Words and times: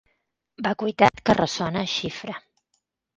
Vacuïtat 0.67 1.21
que 1.29 1.35
ressona 1.39 1.83
a 1.83 1.91
xifra. 1.97 2.35